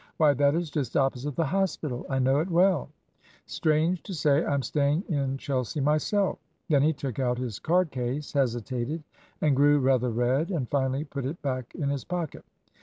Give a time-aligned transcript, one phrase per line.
[0.17, 2.07] 'Why, that is just opposite the Hospital.
[2.09, 2.89] I know it well.
[3.45, 6.39] Strange to say, I am staying in Chelsea myself.'
[6.69, 9.03] Then he took out his card case, hesitated,
[9.41, 12.43] and grew rather red, and finally put it back in his pocket.